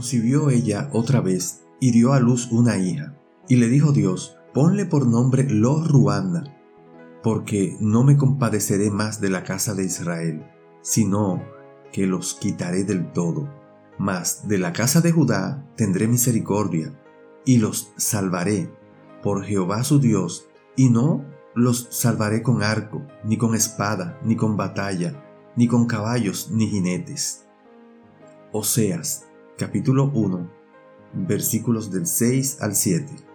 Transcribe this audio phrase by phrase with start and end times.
[0.00, 3.20] Concibió ella otra vez y dio a luz una hija.
[3.48, 6.56] Y le dijo Dios, ponle por nombre Lo Ruanda,
[7.22, 10.46] porque no me compadeceré más de la casa de Israel,
[10.80, 11.42] sino
[11.92, 13.52] que los quitaré del todo.
[13.98, 16.98] Mas de la casa de Judá tendré misericordia,
[17.44, 18.72] y los salvaré
[19.22, 24.56] por Jehová su Dios, y no los salvaré con arco, ni con espada, ni con
[24.56, 25.22] batalla,
[25.56, 27.44] ni con caballos, ni jinetes.
[28.50, 29.26] Oseas
[29.60, 30.50] capítulo 1,
[31.12, 33.29] versículos del 6 al 7.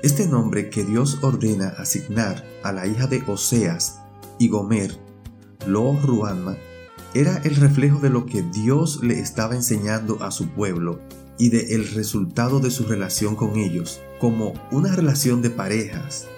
[0.00, 3.98] Este nombre que Dios ordena asignar a la hija de Oseas
[4.38, 4.96] y Gomer,
[5.66, 6.56] Lo Ruanma,
[7.14, 11.00] era el reflejo de lo que Dios le estaba enseñando a su pueblo
[11.36, 16.28] y de el resultado de su relación con ellos, como una relación de parejas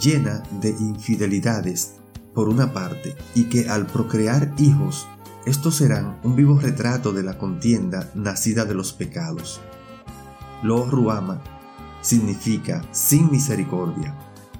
[0.00, 1.96] llena de infidelidades
[2.32, 5.06] por una parte, y que al procrear hijos,
[5.44, 9.60] estos serán un vivo retrato de la contienda nacida de los pecados.
[10.62, 11.42] Lo Ruama
[12.02, 14.14] significa sin misericordia.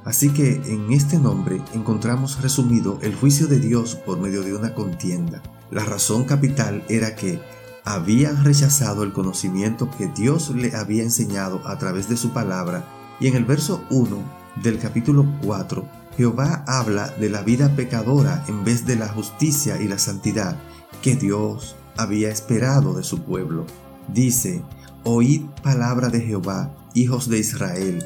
[0.05, 4.75] Así que en este nombre encontramos resumido el juicio de Dios por medio de una
[4.75, 5.43] contienda.
[5.71, 7.41] La razón capital era que
[7.85, 12.85] habían rechazado el conocimiento que Dios le había enseñado a través de su palabra
[13.21, 14.17] y en el verso 1
[14.63, 19.89] del capítulo 4 Jehová habla de la vida pecadora en vez de la justicia y
[19.89, 20.57] la santidad
[21.01, 23.67] que Dios había esperado de su pueblo.
[24.09, 24.63] Dice,
[25.05, 28.05] oíd palabra de Jehová, hijos de Israel,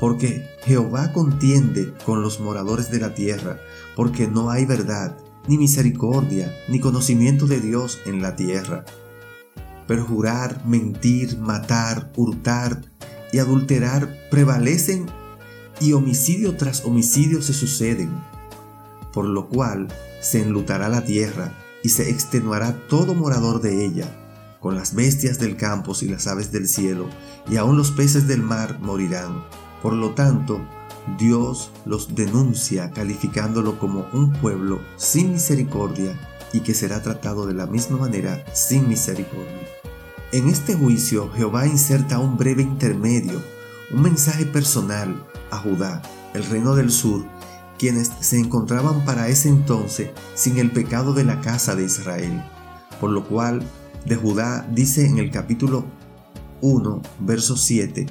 [0.00, 3.58] porque Jehová contiende con los moradores de la tierra,
[3.94, 5.16] porque no hay verdad,
[5.48, 8.84] ni misericordia, ni conocimiento de Dios en la tierra.
[9.86, 12.82] Perjurar, mentir, matar, hurtar
[13.32, 15.06] y adulterar prevalecen
[15.80, 18.10] y homicidio tras homicidio se suceden,
[19.12, 19.88] por lo cual
[20.20, 21.52] se enlutará la tierra
[21.82, 24.25] y se extenuará todo morador de ella
[24.66, 27.08] con las bestias del campo y las aves del cielo,
[27.48, 29.44] y aun los peces del mar morirán.
[29.80, 30.60] Por lo tanto,
[31.20, 36.18] Dios los denuncia calificándolo como un pueblo sin misericordia
[36.52, 39.68] y que será tratado de la misma manera sin misericordia.
[40.32, 43.40] En este juicio Jehová inserta un breve intermedio,
[43.94, 45.14] un mensaje personal
[45.52, 46.02] a Judá,
[46.34, 47.24] el reino del sur,
[47.78, 52.42] quienes se encontraban para ese entonces sin el pecado de la casa de Israel,
[53.00, 53.62] por lo cual
[54.06, 55.84] de Judá dice en el capítulo
[56.60, 58.06] 1, verso 7,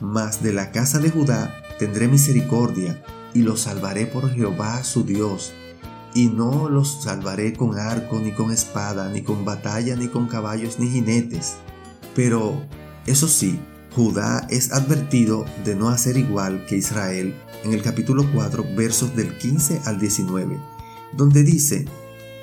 [0.00, 3.02] Mas de la casa de Judá tendré misericordia
[3.34, 5.52] y los salvaré por Jehová su Dios,
[6.14, 10.78] y no los salvaré con arco, ni con espada, ni con batalla, ni con caballos,
[10.78, 11.56] ni jinetes.
[12.14, 12.62] Pero,
[13.06, 13.60] eso sí,
[13.94, 17.34] Judá es advertido de no hacer igual que Israel
[17.64, 20.58] en el capítulo 4, versos del 15 al 19,
[21.12, 21.84] donde dice,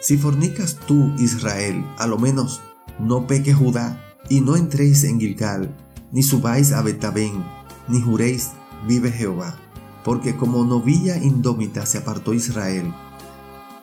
[0.02, 2.62] Si fornicas tú, Israel, a lo menos
[3.00, 5.76] no peque Judá, y no entréis en Gilgal,
[6.12, 7.44] ni subáis a Betabén,
[7.88, 8.52] ni juréis,
[8.88, 9.56] vive Jehová,
[10.04, 12.94] porque como novilla indómita se apartó Israel.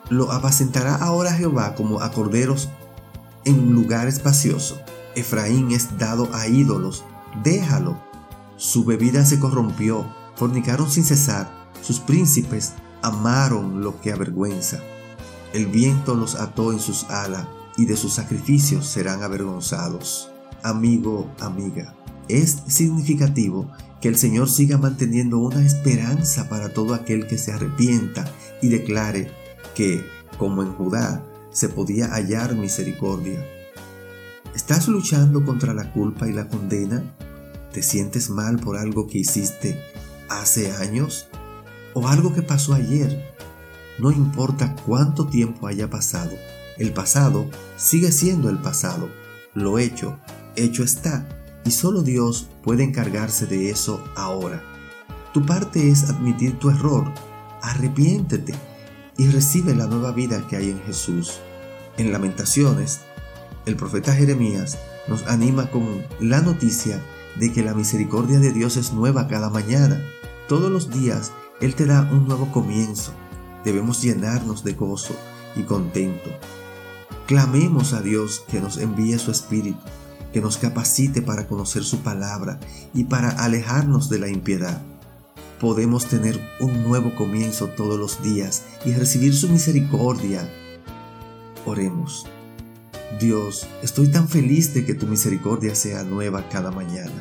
[0.09, 2.69] Lo apacentará ahora Jehová como a corderos
[3.45, 4.79] en lugar espacioso.
[5.15, 7.05] Efraín es dado a ídolos,
[7.43, 8.01] déjalo.
[8.57, 10.07] Su bebida se corrompió,
[10.37, 11.51] fornicaron sin cesar,
[11.83, 14.81] sus príncipes amaron lo que avergüenza.
[15.53, 17.47] El viento los ató en sus alas
[17.77, 20.31] y de sus sacrificios serán avergonzados.
[20.63, 21.95] Amigo, amiga,
[22.29, 23.71] es significativo
[24.01, 28.25] que el Señor siga manteniendo una esperanza para todo aquel que se arrepienta
[28.61, 29.31] y declare
[29.75, 30.05] que,
[30.39, 33.45] como en Judá, se podía hallar misericordia.
[34.55, 37.03] ¿Estás luchando contra la culpa y la condena?
[37.73, 39.81] ¿Te sientes mal por algo que hiciste
[40.29, 41.29] hace años?
[41.95, 43.33] o algo que pasó ayer.
[43.99, 46.33] No importa cuánto tiempo haya pasado,
[46.79, 47.47] el pasado
[47.77, 49.09] sigue siendo el pasado.
[49.55, 50.19] Lo hecho,
[50.57, 51.27] hecho está,
[51.65, 54.63] y solo Dios puede encargarse de eso ahora.
[55.33, 57.13] Tu parte es admitir tu error,
[57.63, 58.55] arrepiéntete
[59.17, 61.41] y recibe la nueva vida que hay en Jesús.
[61.97, 63.01] En Lamentaciones,
[63.67, 64.79] el profeta Jeremías
[65.09, 67.01] nos anima con la noticia
[67.39, 70.03] de que la misericordia de Dios es nueva cada mañana.
[70.49, 73.13] Todos los días Él te da un nuevo comienzo.
[73.65, 75.15] Debemos llenarnos de gozo
[75.57, 76.31] y contento.
[77.27, 79.79] Clamemos a Dios que nos envíe su Espíritu,
[80.33, 82.59] que nos capacite para conocer su palabra
[82.95, 84.83] y para alejarnos de la impiedad.
[85.61, 90.49] Podemos tener un nuevo comienzo todos los días y recibir su misericordia.
[91.65, 92.27] Oremos.
[93.21, 97.13] Dios, estoy tan feliz de que tu misericordia sea nueva cada mañana.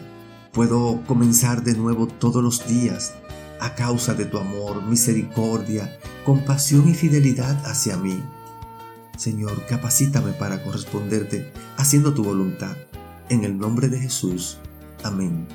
[0.52, 3.14] Puedo comenzar de nuevo todos los días
[3.62, 8.22] a causa de tu amor, misericordia, compasión y fidelidad hacia mí.
[9.18, 12.76] Señor, capacítame para corresponderte haciendo tu voluntad.
[13.30, 14.58] En el nombre de Jesús.
[15.04, 15.48] Amén.